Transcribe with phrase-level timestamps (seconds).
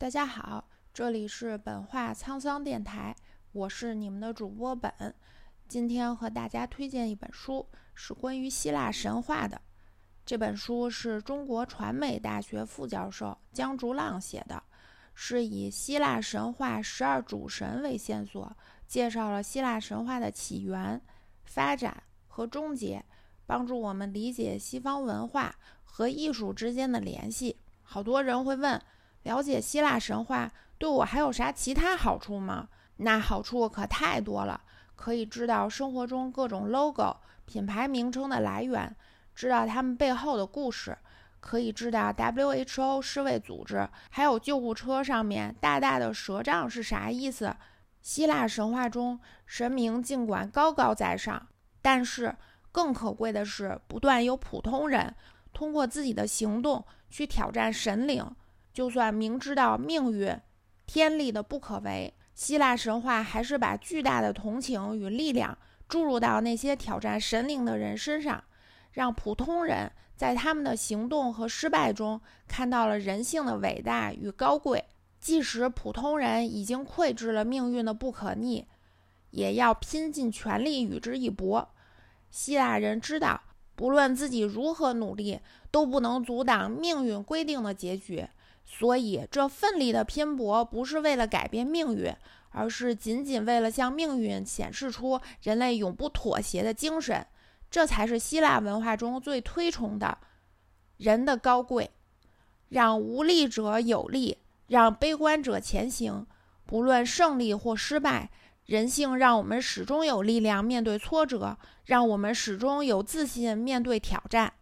[0.00, 3.14] 大家好，这里是本话沧桑电台，
[3.52, 5.14] 我是你们的主播本。
[5.68, 9.60] 今天和大家推荐一本书，是关于希腊神话的。
[10.24, 14.62] 这本书是中国传媒大学副教授江竹浪写的，
[15.12, 18.56] 是以希腊神话十二主神为线索，
[18.86, 20.98] 介绍了希腊神话的起源、
[21.44, 23.04] 发展和终结，
[23.44, 25.54] 帮助我们理解西方文化
[25.84, 27.58] 和艺术之间的联系。
[27.82, 28.82] 好多人会问。
[29.22, 32.68] 了解希腊神话对我还有啥其他好处吗？
[32.96, 34.60] 那好处可太多了，
[34.94, 38.94] 可以知道生活中各种 logo 品牌名称的来源，
[39.34, 40.96] 知道他们背后的故事，
[41.40, 47.54] 可以知道 WHO 世卫组织还有救护车上面大大的蛇杖是啥意思。
[48.02, 51.46] 希腊神话中神明尽管高高在上，
[51.82, 52.34] 但是
[52.72, 55.14] 更可贵的是，不断有普通人
[55.52, 58.24] 通过自己的行动去挑战神灵。
[58.80, 60.34] 就算明知道命运、
[60.86, 68.42] 天力的不可为，希腊神话还是把巨大的同情与力量注入到那些挑战神灵的人身上，
[68.92, 72.18] 让普通人在他们的行动和失败中
[72.48, 74.82] 看到了人性的伟大与高贵。
[75.20, 78.66] 即使普通人已经窥知了命运的不可逆，
[79.32, 81.68] 也要拼尽全力与之一搏。
[82.30, 83.42] 希腊人知道，
[83.76, 85.38] 不论自己如何努力，
[85.70, 88.26] 都不能阻挡命运规定的结局。
[88.72, 92.14] 所以，这奋力的拼搏不是为了改变命运，
[92.50, 97.26] 而是仅仅为了向命运显示出人类永不妥协的精神。
[97.68, 100.16] 这才是希腊文化中最推崇的
[100.98, 101.90] 人的高贵，
[102.68, 106.26] 让无力者有力，让悲观者前行。
[106.64, 108.30] 不论胜利或失败，
[108.66, 114.52] 人性让我们始终有力量面对挫折，让我们始终有自信面对挑战。